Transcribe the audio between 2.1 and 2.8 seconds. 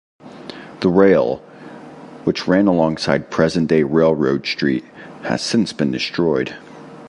which ran